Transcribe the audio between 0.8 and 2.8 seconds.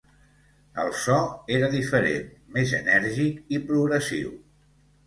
El so era diferent, més